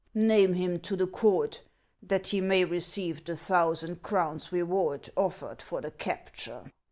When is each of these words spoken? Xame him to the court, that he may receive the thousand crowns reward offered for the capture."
Xame 0.15 0.55
him 0.55 0.79
to 0.79 0.95
the 0.95 1.05
court, 1.05 1.61
that 2.01 2.25
he 2.25 2.41
may 2.41 2.65
receive 2.65 3.23
the 3.23 3.35
thousand 3.37 4.01
crowns 4.01 4.51
reward 4.51 5.11
offered 5.15 5.61
for 5.61 5.79
the 5.79 5.91
capture." 5.91 6.71